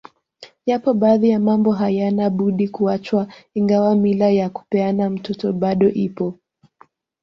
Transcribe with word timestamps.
Yapo 0.65 0.93
baadhi 0.93 1.29
ya 1.29 1.39
mambo 1.39 1.71
hayana 1.71 2.29
budi 2.29 2.67
kuachwa 2.67 3.27
ingawa 3.53 3.95
mila 3.95 4.29
ya 4.29 4.49
kupeana 4.49 5.09
mtoto 5.09 5.53
bado 5.53 5.89
ipo 5.89 6.39